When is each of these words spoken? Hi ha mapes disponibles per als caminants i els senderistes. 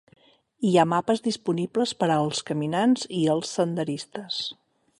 Hi 0.67 0.71
ha 0.77 0.85
mapes 0.93 1.19
disponibles 1.27 1.93
per 1.99 2.09
als 2.15 2.41
caminants 2.47 3.05
i 3.19 3.21
els 3.35 3.55
senderistes. 3.59 4.41